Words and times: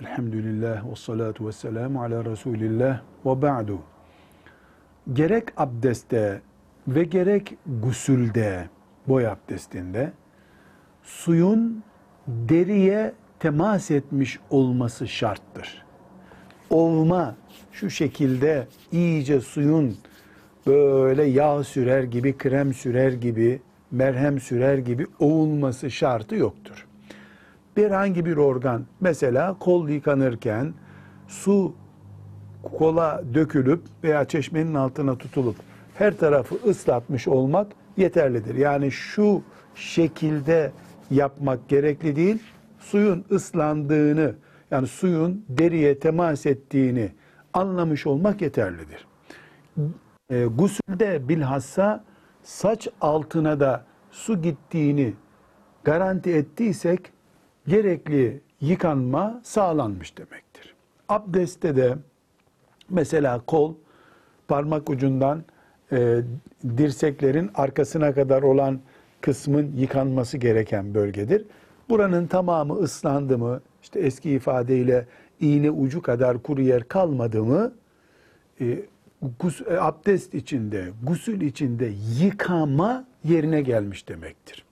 Elhamdülillah 0.00 0.90
ve 0.90 0.96
salatu 0.96 1.46
ve 1.46 1.52
selamu 1.52 2.02
ala 2.02 2.24
Resulillah 2.24 3.00
ve 3.26 3.42
ba'du. 3.42 3.78
Gerek 5.12 5.44
abdestte 5.56 6.40
ve 6.88 7.04
gerek 7.04 7.54
gusülde, 7.82 8.68
boy 9.06 9.26
abdestinde 9.26 10.12
suyun 11.02 11.82
deriye 12.26 13.12
temas 13.38 13.90
etmiş 13.90 14.38
olması 14.50 15.08
şarttır. 15.08 15.84
Ovma 16.70 17.36
şu 17.72 17.90
şekilde 17.90 18.66
iyice 18.92 19.40
suyun 19.40 19.96
böyle 20.66 21.24
yağ 21.24 21.64
sürer 21.64 22.02
gibi, 22.02 22.38
krem 22.38 22.74
sürer 22.74 23.12
gibi, 23.12 23.62
merhem 23.90 24.40
sürer 24.40 24.78
gibi 24.78 25.06
ovulması 25.20 25.90
şartı 25.90 26.34
yoktur 26.34 26.87
herhangi 27.78 28.24
bir 28.24 28.36
organ 28.36 28.84
mesela 29.00 29.56
kol 29.58 29.88
yıkanırken 29.88 30.74
su 31.28 31.74
kola 32.62 33.22
dökülüp 33.34 33.80
veya 34.04 34.24
çeşmenin 34.24 34.74
altına 34.74 35.18
tutulup 35.18 35.56
her 35.94 36.16
tarafı 36.16 36.54
ıslatmış 36.68 37.28
olmak 37.28 37.66
yeterlidir. 37.96 38.54
Yani 38.54 38.90
şu 38.90 39.42
şekilde 39.74 40.72
yapmak 41.10 41.68
gerekli 41.68 42.16
değil. 42.16 42.42
Suyun 42.78 43.24
ıslandığını 43.30 44.34
yani 44.70 44.86
suyun 44.86 45.44
deriye 45.48 45.98
temas 45.98 46.46
ettiğini 46.46 47.12
anlamış 47.52 48.06
olmak 48.06 48.42
yeterlidir. 48.42 49.06
E, 50.30 50.44
gusülde 50.44 51.28
bilhassa 51.28 52.04
saç 52.42 52.88
altına 53.00 53.60
da 53.60 53.84
su 54.10 54.42
gittiğini 54.42 55.14
garanti 55.84 56.30
ettiysek 56.30 57.12
gerekli 57.68 58.40
yıkanma 58.60 59.40
sağlanmış 59.44 60.18
demektir. 60.18 60.74
Abdestte 61.08 61.76
de 61.76 61.96
mesela 62.90 63.40
kol 63.46 63.74
parmak 64.48 64.90
ucundan 64.90 65.44
e, 65.92 66.20
dirseklerin 66.76 67.50
arkasına 67.54 68.14
kadar 68.14 68.42
olan 68.42 68.80
kısmın 69.20 69.72
yıkanması 69.76 70.38
gereken 70.38 70.94
bölgedir. 70.94 71.44
Buranın 71.88 72.26
tamamı 72.26 72.74
ıslandı 72.74 73.38
mı, 73.38 73.60
işte 73.82 74.00
eski 74.00 74.30
ifadeyle 74.30 75.06
iğne 75.40 75.70
ucu 75.70 76.02
kadar 76.02 76.42
kuru 76.42 76.62
yer 76.62 76.88
kalmadı 76.88 77.44
mı, 77.44 77.72
e, 78.60 78.78
gus, 79.40 79.60
e, 79.60 79.80
abdest 79.80 80.34
içinde, 80.34 80.88
gusül 81.02 81.40
içinde 81.40 81.92
yıkama 82.20 83.04
yerine 83.24 83.62
gelmiş 83.62 84.08
demektir. 84.08 84.67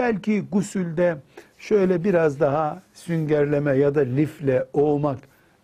Belki 0.00 0.40
gusülde 0.52 1.16
şöyle 1.58 2.04
biraz 2.04 2.40
daha 2.40 2.82
süngerleme 2.92 3.76
ya 3.76 3.94
da 3.94 4.00
lifle 4.00 4.66
ovmak 4.72 5.18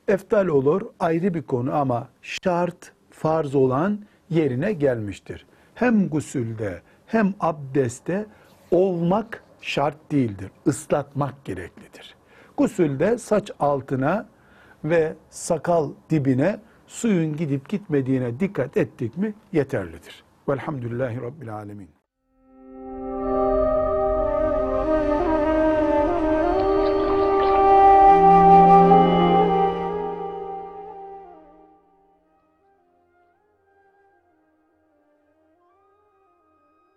eftal 0.08 0.46
olur 0.46 0.82
ayrı 1.00 1.34
bir 1.34 1.42
konu 1.42 1.74
ama 1.74 2.08
şart 2.22 2.92
farz 3.10 3.54
olan 3.54 4.00
yerine 4.30 4.72
gelmiştir. 4.72 5.46
Hem 5.74 6.08
gusülde 6.08 6.82
hem 7.06 7.34
abdestte 7.40 8.26
ovmak 8.70 9.42
şart 9.60 10.12
değildir. 10.12 10.50
Islatmak 10.66 11.44
gereklidir. 11.44 12.14
Gusülde 12.56 13.18
saç 13.18 13.50
altına 13.60 14.28
ve 14.84 15.14
sakal 15.30 15.90
dibine 16.10 16.60
suyun 16.86 17.36
gidip 17.36 17.68
gitmediğine 17.68 18.40
dikkat 18.40 18.76
ettik 18.76 19.16
mi 19.16 19.34
yeterlidir. 19.52 20.24
Velhamdülillahi 20.48 21.22
Rabbil 21.22 21.54
Alemin. 21.54 21.95